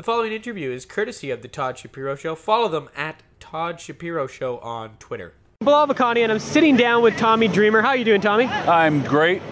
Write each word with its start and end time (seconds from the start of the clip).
The 0.00 0.04
following 0.04 0.32
interview 0.32 0.70
is 0.70 0.86
courtesy 0.86 1.30
of 1.30 1.42
the 1.42 1.48
Todd 1.48 1.76
Shapiro 1.76 2.16
Show. 2.16 2.34
Follow 2.34 2.68
them 2.68 2.88
at 2.96 3.22
Todd 3.38 3.78
Shapiro 3.78 4.26
Show 4.26 4.56
on 4.60 4.96
Twitter. 4.98 5.34
Bilal 5.58 5.88
Vakani, 5.88 6.22
and 6.22 6.32
I'm 6.32 6.38
sitting 6.38 6.74
down 6.74 7.02
with 7.02 7.18
Tommy 7.18 7.48
Dreamer. 7.48 7.82
How 7.82 7.88
are 7.88 7.96
you 7.98 8.06
doing, 8.06 8.22
Tommy? 8.22 8.46
I'm 8.46 9.02
great. 9.04 9.42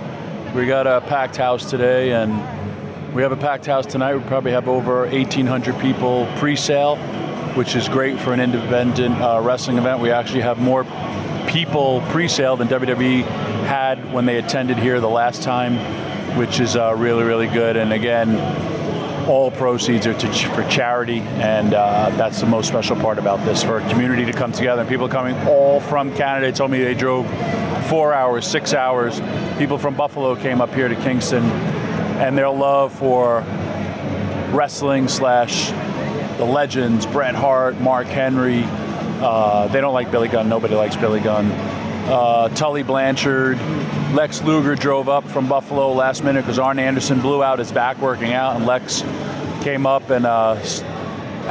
We 0.54 0.64
got 0.64 0.86
a 0.86 1.02
packed 1.02 1.36
house 1.36 1.68
today, 1.68 2.12
and 2.12 2.32
we 3.14 3.20
have 3.20 3.30
a 3.30 3.36
packed 3.36 3.66
house 3.66 3.84
tonight. 3.84 4.14
We 4.14 4.22
probably 4.22 4.52
have 4.52 4.68
over 4.68 5.02
1,800 5.02 5.78
people 5.80 6.26
pre-sale, 6.38 6.96
which 7.54 7.76
is 7.76 7.86
great 7.86 8.18
for 8.18 8.32
an 8.32 8.40
independent 8.40 9.20
uh, 9.20 9.42
wrestling 9.44 9.76
event. 9.76 10.00
We 10.00 10.12
actually 10.12 10.40
have 10.40 10.58
more 10.58 10.84
people 11.46 12.00
pre-sale 12.08 12.56
than 12.56 12.68
WWE 12.68 13.22
had 13.66 14.14
when 14.14 14.24
they 14.24 14.38
attended 14.38 14.78
here 14.78 14.98
the 14.98 15.10
last 15.10 15.42
time, 15.42 15.76
which 16.38 16.58
is 16.58 16.74
uh, 16.74 16.94
really, 16.96 17.24
really 17.24 17.48
good. 17.48 17.76
And 17.76 17.92
again, 17.92 18.77
all 19.28 19.50
proceeds 19.50 20.06
are 20.06 20.14
to, 20.14 20.32
for 20.54 20.62
charity, 20.70 21.20
and 21.20 21.74
uh, 21.74 22.10
that's 22.16 22.40
the 22.40 22.46
most 22.46 22.66
special 22.66 22.96
part 22.96 23.18
about 23.18 23.44
this 23.44 23.62
for 23.62 23.78
a 23.78 23.90
community 23.90 24.24
to 24.24 24.32
come 24.32 24.52
together. 24.52 24.80
And 24.80 24.88
people 24.88 25.08
coming 25.08 25.36
all 25.46 25.80
from 25.80 26.14
Canada. 26.14 26.50
Told 26.50 26.70
me 26.70 26.82
they 26.82 26.94
drove 26.94 27.26
four 27.88 28.14
hours, 28.14 28.46
six 28.46 28.72
hours. 28.72 29.20
People 29.58 29.76
from 29.76 29.94
Buffalo 29.94 30.34
came 30.34 30.60
up 30.60 30.72
here 30.74 30.88
to 30.88 30.96
Kingston, 30.96 31.44
and 31.44 32.36
their 32.38 32.48
love 32.48 32.92
for 32.94 33.40
wrestling 34.50 35.08
slash 35.08 35.70
the 36.38 36.44
legends, 36.44 37.04
Bret 37.04 37.34
Hart, 37.34 37.78
Mark 37.80 38.06
Henry. 38.06 38.62
Uh, 38.64 39.68
they 39.68 39.80
don't 39.80 39.94
like 39.94 40.10
Billy 40.10 40.28
Gunn. 40.28 40.48
Nobody 40.48 40.74
likes 40.74 40.96
Billy 40.96 41.20
Gunn. 41.20 41.50
Uh, 42.08 42.48
Tully 42.50 42.82
Blanchard, 42.82 43.58
Lex 44.12 44.40
Luger 44.42 44.74
drove 44.74 45.10
up 45.10 45.24
from 45.28 45.48
Buffalo 45.48 45.92
last 45.92 46.24
minute 46.24 46.40
because 46.40 46.58
Arn 46.58 46.78
Anderson 46.78 47.20
blew 47.20 47.42
out 47.42 47.58
his 47.58 47.70
back 47.70 47.98
working 47.98 48.32
out, 48.32 48.56
and 48.56 48.64
Lex 48.64 49.02
came 49.62 49.86
up 49.86 50.08
and 50.08 50.24
uh, 50.24 50.56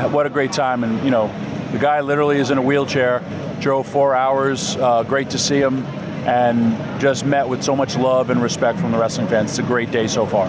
what 0.10 0.26
a 0.26 0.30
great 0.30 0.52
time. 0.52 0.84
And 0.84 1.04
you 1.04 1.12
know, 1.12 1.28
the 1.72 1.78
guy 1.78 2.02
literally 2.02 2.40
is 2.40 2.50
in 2.50 2.58
a 2.58 2.62
wheelchair, 2.62 3.22
drove 3.60 3.88
four 3.88 4.16
hours. 4.16 4.76
Uh, 4.76 5.04
great 5.04 5.30
to 5.30 5.38
see 5.38 5.60
him, 5.60 5.84
and 6.26 7.00
just 7.00 7.26
met 7.26 7.48
with 7.48 7.64
so 7.64 7.76
much 7.76 7.96
love 7.96 8.32
and 8.32 8.42
respect 8.42 8.80
from 8.80 8.92
the 8.92 8.98
wrestling 8.98 9.28
fans. 9.28 9.52
It's 9.52 9.60
a 9.60 9.64
great 9.64 9.92
day 9.92 10.08
so 10.08 10.26
far. 10.26 10.48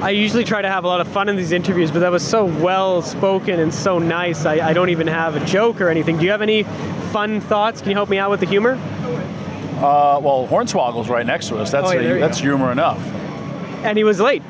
I 0.00 0.10
usually 0.10 0.44
try 0.44 0.62
to 0.62 0.68
have 0.68 0.84
a 0.84 0.88
lot 0.88 1.00
of 1.00 1.08
fun 1.08 1.28
in 1.28 1.36
these 1.36 1.52
interviews, 1.52 1.90
but 1.90 2.00
that 2.00 2.12
was 2.12 2.26
so 2.26 2.44
well 2.44 3.02
spoken 3.02 3.58
and 3.58 3.74
so 3.74 3.98
nice. 3.98 4.46
I, 4.46 4.68
I 4.68 4.72
don't 4.72 4.90
even 4.90 5.08
have 5.08 5.34
a 5.34 5.44
joke 5.44 5.80
or 5.80 5.88
anything. 5.88 6.18
Do 6.18 6.24
you 6.24 6.30
have 6.30 6.42
any 6.42 6.62
fun 7.10 7.40
thoughts? 7.40 7.80
Can 7.80 7.90
you 7.90 7.96
help 7.96 8.08
me 8.08 8.18
out 8.18 8.30
with 8.30 8.40
the 8.40 8.46
humor? 8.46 8.78
Uh, 9.82 10.20
well, 10.22 10.46
Hornswoggle's 10.46 11.08
right 11.08 11.26
next 11.26 11.48
to 11.48 11.56
us. 11.58 11.70
That's 11.70 11.90
Oh, 11.90 11.92
yeah, 11.92 12.12
a, 12.12 12.20
that's 12.20 12.38
go. 12.38 12.44
humor 12.48 12.70
enough. 12.70 12.98
And 13.84 13.98
he 13.98 14.04
was 14.04 14.20
late. 14.20 14.42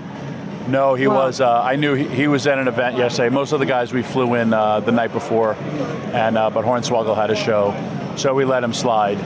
No, 0.69 0.95
he 0.95 1.07
Wow. 1.09 1.15
was. 1.27 1.41
Uh, 1.41 1.63
I 1.63 1.77
knew 1.77 1.95
he, 1.95 2.07
he 2.07 2.29
was 2.29 2.47
at 2.47 2.59
an 2.59 2.69
event 2.69 2.97
yesterday. 2.99 3.31
Most 3.31 3.53
of 3.53 3.59
the 3.59 3.67
guys 3.67 3.93
we 3.93 4.03
flew 4.03 4.35
in 4.35 4.53
uh, 4.53 4.81
the 4.81 4.93
night 4.93 5.13
before, 5.13 5.55
and 6.13 6.37
uh, 6.39 6.51
but 6.51 6.65
Hornswoggle 6.65 7.17
had 7.17 7.31
a 7.31 7.35
show, 7.37 7.75
so 8.17 8.35
we 8.35 8.45
let 8.45 8.63
him 8.63 8.73
slide. 8.73 9.19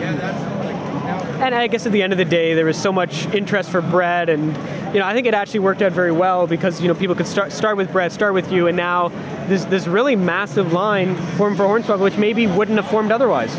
And 1.39 1.55
I 1.55 1.67
guess 1.67 1.85
at 1.85 1.93
the 1.93 2.03
end 2.03 2.13
of 2.15 2.19
the 2.19 2.25
day, 2.25 2.55
there 2.55 2.65
was 2.65 2.81
so 2.81 2.91
much 2.91 3.27
interest 3.35 3.69
for 3.71 3.83
Bret, 3.83 4.31
and 4.31 4.47
you 4.95 5.01
know, 5.01 5.07
I 5.07 5.13
think 5.13 5.27
it 5.27 5.35
actually 5.35 5.61
worked 5.61 5.83
out 5.83 5.93
very 5.93 6.11
well 6.13 6.47
because 6.47 6.81
you 6.81 6.89
know 6.89 6.95
people 6.95 7.15
could 7.15 7.27
start 7.27 7.53
start 7.53 7.77
with 7.77 7.93
Bret, 7.93 8.13
start 8.13 8.33
with 8.33 8.51
you, 8.51 8.69
and 8.69 8.77
now 8.77 9.09
this 9.47 9.65
this 9.67 9.87
really 9.87 10.17
massive 10.17 10.73
line 10.73 11.17
formed 11.37 11.59
for 11.59 11.65
Hornswoggle, 11.65 12.01
which 12.01 12.17
maybe 12.17 12.47
wouldn't 12.47 12.79
have 12.81 12.91
formed 12.91 13.13
otherwise. 13.13 13.55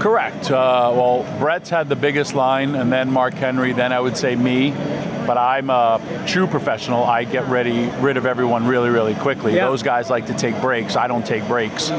Correct. 0.00 0.50
Uh, 0.50 0.92
well, 0.94 1.38
Bret's 1.38 1.70
had 1.70 1.88
the 1.88 1.96
biggest 1.96 2.34
line, 2.34 2.74
and 2.74 2.92
then 2.92 3.10
Mark 3.10 3.34
Henry. 3.34 3.72
Then 3.72 3.92
I 3.92 4.00
would 4.00 4.16
say 4.16 4.34
me, 4.36 4.70
but 5.26 5.38
I'm 5.38 5.70
a 5.70 6.00
true 6.26 6.46
professional. 6.46 7.04
I 7.04 7.24
get 7.24 7.46
ready 7.48 7.86
rid 8.00 8.16
of 8.16 8.26
everyone 8.26 8.66
really, 8.66 8.90
really 8.90 9.14
quickly. 9.14 9.54
Yeah. 9.54 9.66
Those 9.66 9.82
guys 9.82 10.10
like 10.10 10.26
to 10.26 10.34
take 10.34 10.60
breaks. 10.60 10.96
I 10.96 11.06
don't 11.06 11.24
take 11.26 11.46
breaks. 11.46 11.90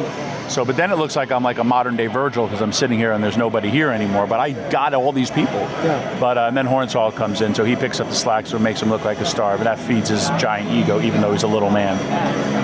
So, 0.48 0.64
but 0.64 0.78
then 0.78 0.92
it 0.92 0.98
looks 0.98 1.16
like 1.16 1.32
I'm 1.32 1.42
like 1.44 1.58
a 1.58 1.64
modern 1.64 1.96
day 1.96 2.06
Virgil 2.06 2.46
because 2.46 2.62
I'm 2.62 2.72
sitting 2.72 3.00
here 3.00 3.14
and 3.14 3.24
there's 3.24 3.38
nobody 3.38 3.70
here 3.72 3.90
anymore. 3.90 4.28
But 4.28 4.40
I 4.40 4.52
got 4.70 4.94
all 4.94 5.12
these 5.12 5.32
people. 5.32 5.60
Yeah. 5.60 6.20
But 6.20 6.38
uh, 6.38 6.42
and 6.42 6.56
then 6.56 6.68
Hornswoggle 6.68 7.16
comes 7.16 7.42
in, 7.42 7.56
so 7.56 7.64
he 7.64 7.76
picks 7.76 8.00
up 8.00 8.08
the 8.10 8.16
slack, 8.16 8.46
so 8.46 8.58
it 8.58 8.62
makes 8.62 8.80
him 8.82 8.90
look 8.90 9.04
like 9.06 9.18
a 9.20 9.26
star. 9.26 9.58
But 9.58 9.64
that 9.64 9.80
feeds 9.80 10.10
his 10.10 10.28
giant 10.32 10.70
ego, 10.70 11.02
even 11.02 11.22
though 11.22 11.32
he's 11.32 11.44
a 11.44 11.48
little 11.48 11.72
man. 11.72 11.96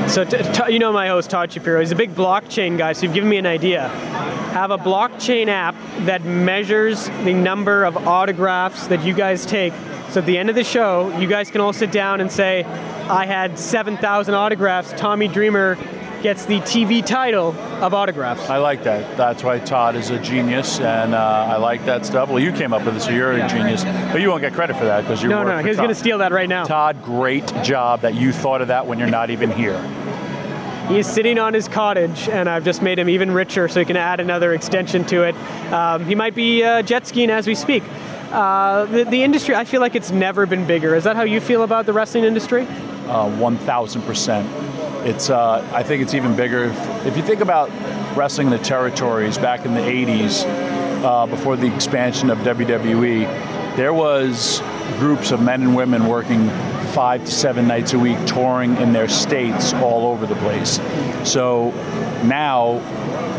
So 0.08 0.24
t- 0.24 0.38
t- 0.38 0.74
you 0.74 0.78
know 0.78 0.92
my 0.94 1.08
host 1.08 1.32
Todd 1.32 1.52
Shapiro. 1.52 1.80
He's 1.80 1.92
a 1.92 1.96
big 1.96 2.14
blockchain 2.14 2.78
guy, 2.78 2.94
so 2.94 3.04
you've 3.04 3.14
given 3.16 3.30
me 3.30 3.38
an 3.38 3.48
idea. 3.48 3.90
Have 4.52 4.72
a 4.72 4.78
blockchain 4.78 5.48
app 5.48 5.76
that 6.02 6.26
measures 6.26 7.06
the 7.24 7.34
number 7.34 7.86
of 7.86 7.96
autographs 7.96 8.88
that 8.88 9.02
you 9.06 9.14
guys 9.14 9.46
take. 9.46 9.72
So 10.10 10.20
at 10.20 10.26
the 10.26 10.38
end 10.38 10.50
of 10.50 10.56
the 10.56 10.64
show, 10.66 11.18
you 11.18 11.28
guys 11.28 11.50
can 11.50 11.62
all 11.62 11.72
sit 11.72 11.90
down 11.90 12.20
and 12.20 12.30
say, 12.30 12.66
"I 13.10 13.26
had 13.26 13.58
7,000 13.58 14.34
autographs. 14.34 14.94
Tommy 14.98 15.30
Dreamer 15.30 15.78
gets 16.22 16.44
the 16.44 16.60
TV 16.62 17.02
title 17.02 17.56
of 17.80 17.94
autographs." 17.94 18.50
I 18.50 18.58
like 18.58 18.84
that. 18.84 19.16
That's 19.16 19.42
why 19.42 19.60
Todd 19.60 19.96
is 19.96 20.10
a 20.10 20.20
genius, 20.20 20.82
and 20.82 21.16
uh, 21.16 21.48
I 21.50 21.56
like 21.56 21.86
that 21.86 22.06
stuff. 22.06 22.28
Well, 22.28 22.40
you 22.40 22.52
came 22.52 22.74
up 22.74 22.84
with 22.84 22.98
it, 22.98 23.02
so 23.02 23.12
you're 23.12 23.32
a 23.32 23.48
genius. 23.48 23.86
But 24.12 24.20
you 24.20 24.28
won't 24.28 24.42
get 24.42 24.54
credit 24.54 24.76
for 24.76 24.84
that 24.84 25.02
because 25.02 25.24
you're 25.24 25.30
no, 25.30 25.44
no, 25.44 25.60
he's 25.60 25.78
going 25.78 25.88
to 25.88 25.96
steal 25.96 26.18
that 26.18 26.34
right 26.34 26.50
now. 26.50 26.66
Todd, 26.66 27.02
great 27.06 27.48
job 27.64 28.02
that 28.02 28.16
you 28.16 28.34
thought 28.34 28.62
of 28.62 28.68
that 28.68 28.86
when 28.86 29.00
you're 29.00 29.08
not 29.08 29.30
even 29.30 29.50
here. 29.50 29.82
He's 30.92 31.08
sitting 31.08 31.40
on 31.40 31.54
his 31.54 31.70
cottage, 31.70 32.28
and 32.28 32.50
I've 32.50 32.66
just 32.66 32.82
made 32.82 33.00
him 33.00 33.08
even 33.08 33.32
richer 33.32 33.70
so 33.70 33.80
he 33.80 33.86
can 33.86 33.96
add 33.96 34.20
another 34.20 34.54
extension 34.54 35.06
to 35.06 35.24
it. 35.24 35.36
Um, 35.72 36.04
he 36.06 36.16
might 36.16 36.36
be 36.36 36.66
uh, 36.66 36.82
jet 36.82 37.08
skiing 37.08 37.30
as 37.30 37.48
we 37.48 37.56
speak. 37.56 37.82
Uh, 38.30 38.84
the, 38.88 39.06
the 39.06 39.24
industry, 39.24 39.56
I 39.56 39.64
feel 39.64 39.80
like 39.80 39.96
it's 39.96 40.12
never 40.12 40.46
been 40.46 40.68
bigger. 40.68 40.94
Is 40.94 41.06
that 41.06 41.16
how 41.16 41.24
you 41.24 41.40
feel 41.40 41.64
about 41.64 41.86
the 41.86 41.94
wrestling 41.94 42.26
industry? 42.26 42.64
Uh, 43.08 43.30
1,000%. 43.30 45.06
It's, 45.06 45.30
uh, 45.30 45.66
I 45.74 45.82
think 45.82 46.04
it's 46.04 46.14
even 46.14 46.36
bigger. 46.36 46.66
If, 46.66 47.06
if 47.06 47.16
you 47.16 47.24
think 47.24 47.40
about 47.40 47.70
wrestling 48.18 48.48
in 48.48 48.52
the 48.52 48.60
territories 48.60 49.38
back 49.38 49.66
in 49.66 49.74
the 49.74 49.80
80s, 49.80 50.44
uh, 51.06 51.26
before 51.26 51.56
the 51.56 51.74
expansion 51.74 52.30
of 52.30 52.38
WWE, 52.40 53.76
there 53.78 53.94
was 53.94 54.62
groups 55.00 55.32
of 55.32 55.42
men 55.42 55.62
and 55.62 55.74
women 55.74 56.06
working 56.06 56.50
five 56.92 57.26
to 57.26 57.32
seven 57.32 57.68
nights 57.68 57.94
a 57.94 58.00
week, 58.00 58.18
touring 58.26 58.78
in 58.78 58.94
their 58.94 59.08
states 59.08 59.74
all 59.74 60.06
over 60.06 60.26
the 60.26 60.36
place. 60.36 60.80
So 61.30 61.72
now, 62.24 62.80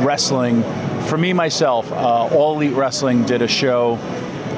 wrestling, 0.04 0.62
for 1.04 1.18
me 1.18 1.32
myself, 1.32 1.90
uh, 1.92 2.28
All 2.34 2.54
Elite 2.56 2.74
Wrestling 2.74 3.24
did 3.24 3.42
a 3.42 3.48
show 3.48 3.98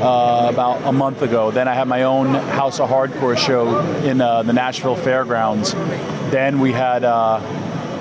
uh, 0.01 0.49
about 0.53 0.83
a 0.85 0.93
month 0.93 1.23
ago. 1.23 1.51
Then 1.51 1.69
I 1.69 1.75
had 1.75 1.89
my 1.89 2.03
own 2.03 2.35
House 2.35 2.81
of 2.81 2.89
Hardcore 2.89 3.37
show 3.37 3.81
in 4.05 4.21
uh, 4.21 4.43
the 4.43 4.53
Nashville 4.53 4.97
Fairgrounds. 4.97 5.73
Then 6.31 6.61
we 6.61 6.73
had 6.73 7.05
uh, 7.05 7.41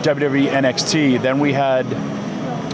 WWE 0.02 0.50
NXT. 0.50 1.22
Then 1.22 1.40
we 1.40 1.54
had 1.54 1.86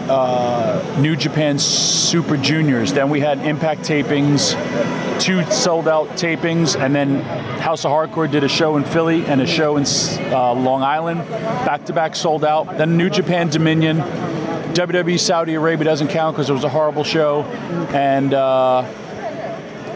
uh, 0.09 0.97
New 0.99 1.15
Japan 1.15 1.59
Super 1.59 2.35
Juniors. 2.35 2.91
Then 2.93 3.09
we 3.09 3.19
had 3.19 3.39
Impact 3.39 3.81
tapings, 3.81 4.53
two 5.21 5.43
sold 5.51 5.87
out 5.87 6.07
tapings, 6.09 6.79
and 6.79 6.95
then 6.95 7.21
House 7.59 7.85
of 7.85 7.91
Hardcore 7.91 8.29
did 8.29 8.43
a 8.43 8.49
show 8.49 8.77
in 8.77 8.83
Philly 8.83 9.25
and 9.25 9.41
a 9.41 9.47
show 9.47 9.77
in 9.77 9.85
uh, 10.33 10.53
Long 10.53 10.81
Island, 10.81 11.27
back 11.29 11.85
to 11.85 11.93
back 11.93 12.15
sold 12.15 12.43
out. 12.43 12.77
Then 12.77 12.97
New 12.97 13.09
Japan 13.09 13.49
Dominion. 13.49 13.99
WWE 14.69 15.19
Saudi 15.19 15.55
Arabia 15.55 15.83
doesn't 15.83 16.09
count 16.09 16.35
because 16.35 16.49
it 16.49 16.53
was 16.53 16.63
a 16.63 16.69
horrible 16.69 17.03
show, 17.03 17.41
and 17.91 18.33
uh, 18.33 18.81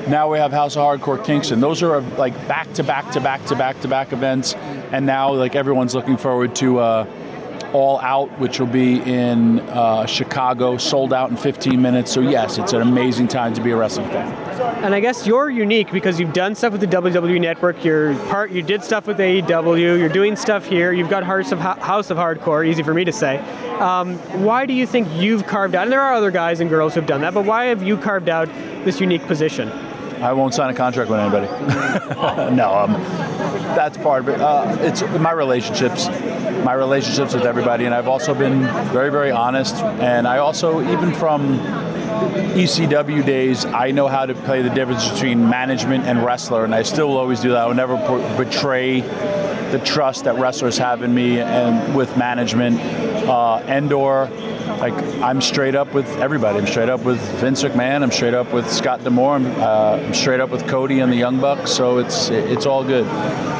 now 0.07 0.29
we 0.31 0.37
have 0.39 0.51
House 0.51 0.75
of 0.75 0.81
Hardcore 0.81 1.23
Kingston. 1.23 1.59
Those 1.59 1.81
are 1.83 2.01
like 2.01 2.33
back 2.47 2.73
to 2.73 2.83
back 2.83 3.11
to 3.11 3.21
back 3.21 3.45
to 3.45 3.55
back 3.55 3.79
to 3.81 3.87
back 3.87 4.11
events, 4.13 4.55
and 4.55 5.05
now 5.05 5.31
like 5.33 5.55
everyone's 5.55 5.95
looking 5.95 6.17
forward 6.17 6.55
to 6.57 6.79
uh, 6.79 7.05
All 7.73 7.99
Out, 7.99 8.29
which 8.39 8.59
will 8.59 8.67
be 8.67 9.01
in 9.01 9.59
uh, 9.61 10.05
Chicago, 10.05 10.77
sold 10.77 11.13
out 11.13 11.29
in 11.29 11.37
15 11.37 11.81
minutes. 11.81 12.11
So 12.11 12.21
yes, 12.21 12.57
it's 12.57 12.73
an 12.73 12.81
amazing 12.81 13.27
time 13.27 13.53
to 13.55 13.61
be 13.61 13.71
a 13.71 13.75
wrestling 13.75 14.07
fan. 14.09 14.31
And 14.83 14.93
I 14.93 14.99
guess 14.99 15.25
you're 15.25 15.49
unique 15.49 15.91
because 15.91 16.19
you've 16.19 16.33
done 16.33 16.55
stuff 16.55 16.73
with 16.73 16.81
the 16.81 16.87
WWE 16.87 17.41
Network. 17.41 17.83
You're 17.83 18.15
part. 18.27 18.51
You 18.51 18.61
did 18.61 18.83
stuff 18.83 19.07
with 19.07 19.17
AEW. 19.17 19.99
You're 19.99 20.09
doing 20.09 20.35
stuff 20.35 20.65
here. 20.65 20.93
You've 20.93 21.09
got 21.09 21.23
House 21.23 21.51
of 21.51 21.59
House 21.59 22.09
of 22.09 22.17
Hardcore. 22.17 22.67
Easy 22.67 22.83
for 22.83 22.93
me 22.93 23.03
to 23.05 23.11
say. 23.11 23.39
Um, 23.79 24.17
why 24.43 24.65
do 24.65 24.73
you 24.73 24.85
think 24.85 25.07
you've 25.13 25.47
carved 25.47 25.75
out? 25.75 25.83
And 25.83 25.91
there 25.91 26.01
are 26.01 26.13
other 26.13 26.31
guys 26.31 26.59
and 26.59 26.69
girls 26.69 26.93
who've 26.93 27.05
done 27.05 27.21
that, 27.21 27.33
but 27.33 27.45
why 27.45 27.65
have 27.65 27.81
you 27.81 27.97
carved 27.97 28.29
out 28.29 28.47
this 28.85 29.01
unique 29.01 29.23
position? 29.23 29.69
I 30.21 30.31
won't 30.31 30.53
sign 30.53 30.69
a 30.69 30.73
contract 30.73 31.09
with 31.09 31.19
anybody. 31.19 31.47
no, 32.55 32.73
um, 32.73 32.93
that's 33.75 33.97
part 33.97 34.21
of 34.23 34.29
it. 34.29 34.41
Uh, 34.41 34.77
it's 34.81 35.01
my 35.19 35.31
relationships, 35.31 36.07
my 36.63 36.73
relationships 36.73 37.33
with 37.33 37.45
everybody, 37.45 37.85
and 37.85 37.93
I've 37.93 38.07
also 38.07 38.33
been 38.33 38.61
very, 38.91 39.11
very 39.11 39.31
honest. 39.31 39.75
And 39.75 40.27
I 40.27 40.37
also, 40.37 40.81
even 40.81 41.13
from 41.13 41.59
ECW 42.53 43.25
days, 43.25 43.65
I 43.65 43.91
know 43.91 44.07
how 44.07 44.25
to 44.25 44.33
play 44.33 44.61
the 44.61 44.69
difference 44.69 45.09
between 45.09 45.49
management 45.49 46.05
and 46.05 46.23
wrestler, 46.23 46.63
and 46.63 46.73
I 46.73 46.83
still 46.83 47.09
will 47.09 47.17
always 47.17 47.39
do 47.41 47.49
that. 47.49 47.57
I 47.57 47.65
will 47.67 47.73
never 47.73 47.97
betray 48.37 49.01
the 49.01 49.81
trust 49.83 50.25
that 50.25 50.35
wrestlers 50.35 50.77
have 50.77 51.01
in 51.01 51.13
me 51.13 51.39
and 51.39 51.95
with 51.95 52.15
management. 52.17 52.79
Uh, 52.79 53.55
and/or 53.67 54.29
like 54.79 54.93
I'm 55.21 55.41
straight 55.41 55.75
up 55.75 55.93
with 55.93 56.07
everybody. 56.17 56.59
I'm 56.59 56.67
straight 56.67 56.89
up 56.89 57.01
with 57.01 57.19
Vince 57.39 57.63
McMahon. 57.63 58.03
I'm 58.03 58.11
straight 58.11 58.33
up 58.33 58.53
with 58.53 58.69
Scott 58.71 59.03
D'Amore. 59.03 59.35
I'm, 59.35 59.45
uh, 59.61 59.97
I'm 59.97 60.13
straight 60.13 60.39
up 60.39 60.49
with 60.49 60.67
Cody 60.67 60.99
and 60.99 61.11
the 61.11 61.15
Young 61.15 61.39
Bucks. 61.39 61.71
So 61.71 61.97
it's 61.97 62.29
it's 62.29 62.65
all 62.65 62.83
good. 62.83 63.05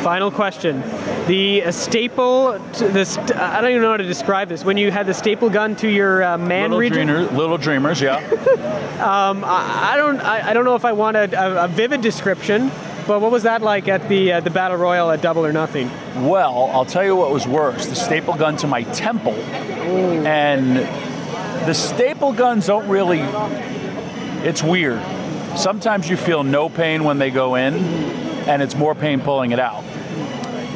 Final 0.04 0.32
question: 0.32 0.82
the 1.28 1.72
staple, 1.72 2.60
st- 2.74 3.36
I 3.36 3.62
don't 3.62 3.70
even 3.72 3.82
know 3.82 3.92
how 3.92 3.98
to 3.98 4.04
describe 4.04 4.50
this. 4.50 4.66
When 4.66 4.78
you 4.78 4.92
had 4.92 5.06
the 5.06 5.14
staple 5.14 5.50
gun 5.50 5.76
to 5.78 5.90
your 5.90 6.24
uh, 6.24 6.38
man 6.38 6.72
Little, 6.72 6.80
region, 6.80 7.08
dreamer, 7.08 7.32
little 7.32 7.58
dreamers, 7.58 8.02
yeah. 8.02 8.18
I, 9.00 9.94
I 9.94 9.98
don't, 9.98 10.20
I, 10.20 10.50
I 10.50 10.54
don't 10.54 10.66
know 10.66 10.76
if 10.76 10.86
I 10.86 10.94
want 10.94 11.18
a, 11.18 11.62
a, 11.62 11.66
a 11.66 11.68
vivid 11.68 12.02
description, 12.02 12.72
but 13.08 13.22
what 13.22 13.32
was 13.32 13.44
that 13.44 13.62
like 13.62 13.88
at 13.88 14.08
the 14.10 14.34
uh, 14.34 14.40
the 14.40 14.50
battle 14.50 14.78
royal 14.78 15.12
at 15.12 15.22
Double 15.22 15.46
or 15.46 15.52
Nothing? 15.52 15.90
Well, 16.28 16.70
I'll 16.72 16.86
tell 16.86 17.04
you 17.04 17.16
what 17.16 17.32
was 17.32 17.48
worse 17.48 17.86
the 17.88 17.96
staple 17.96 18.36
gun 18.36 18.58
to 18.58 18.68
my 18.68 18.84
temple. 18.84 19.34
And 19.34 20.78
the 21.68 21.74
staple 21.74 22.34
guns 22.34 22.68
don't 22.68 22.88
really, 22.88 23.20
it's 24.48 24.64
weird. 24.64 25.02
Sometimes 25.56 26.10
you 26.10 26.18
feel 26.18 26.44
no 26.44 26.70
pain 26.70 27.04
when 27.04 27.20
they 27.20 27.30
go 27.30 27.56
in, 27.56 27.76
and 28.48 28.62
it's 28.62 28.76
more 28.76 28.96
pain 28.96 29.22
pulling 29.22 29.52
it 29.52 29.60
out. 29.60 29.84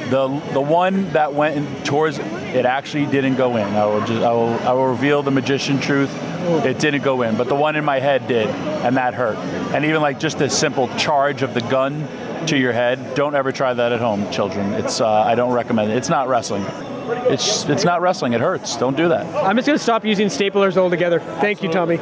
The, 0.09 0.27
the 0.53 0.61
one 0.61 1.11
that 1.13 1.33
went 1.33 1.57
in 1.57 1.83
towards 1.83 2.19
it 2.19 2.65
actually 2.65 3.05
didn't 3.07 3.35
go 3.35 3.57
in. 3.57 3.67
I 3.67 3.85
will 3.85 4.05
just 4.05 4.21
I 4.21 4.31
will, 4.31 4.53
I 4.59 4.71
will 4.73 4.87
reveal 4.87 5.21
the 5.21 5.31
magician 5.31 5.79
truth. 5.79 6.11
It 6.65 6.79
didn't 6.79 7.03
go 7.03 7.23
in, 7.23 7.35
but 7.35 7.47
the 7.47 7.55
one 7.55 7.75
in 7.75 7.83
my 7.83 7.99
head 7.99 8.27
did, 8.27 8.47
and 8.47 8.95
that 8.95 9.13
hurt. 9.13 9.37
And 9.73 9.83
even 9.83 10.01
like 10.01 10.19
just 10.19 10.39
a 10.39 10.49
simple 10.49 10.87
charge 10.95 11.41
of 11.41 11.53
the 11.53 11.61
gun 11.61 12.07
to 12.47 12.57
your 12.57 12.71
head, 12.71 13.15
don't 13.15 13.35
ever 13.35 13.51
try 13.51 13.73
that 13.73 13.91
at 13.91 13.99
home, 13.99 14.31
children. 14.31 14.73
It's 14.73 15.01
uh, 15.01 15.07
I 15.07 15.35
don't 15.35 15.51
recommend 15.51 15.91
it. 15.91 15.97
It's 15.97 16.09
not 16.09 16.29
wrestling. 16.29 16.63
It's 17.29 17.65
it's 17.65 17.83
not 17.83 18.01
wrestling. 18.01 18.33
It 18.33 18.41
hurts. 18.41 18.77
Don't 18.77 18.95
do 18.95 19.09
that. 19.09 19.25
I'm 19.43 19.57
just 19.57 19.67
to 19.67 19.79
stop 19.79 20.05
using 20.05 20.27
staplers 20.27 20.77
altogether. 20.77 21.19
Thank 21.19 21.63
you, 21.63 21.69
Tommy. 21.69 21.97